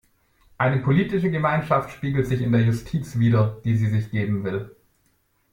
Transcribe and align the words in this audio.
Eine 0.57 0.81
politische 0.81 1.29
Gemeinschaft 1.29 1.91
spiegelt 1.91 2.25
sich 2.25 2.41
in 2.41 2.51
der 2.51 2.61
Justiz 2.63 3.19
wider, 3.19 3.59
die 3.63 3.77
sie 3.77 3.85
sich 3.85 4.09
geben 4.09 4.43
will. 4.43 4.75